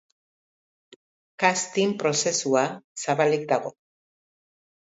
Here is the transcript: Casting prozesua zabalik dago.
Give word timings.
Casting 1.43 1.93
prozesua 2.05 2.65
zabalik 3.05 3.47
dago. 3.55 3.77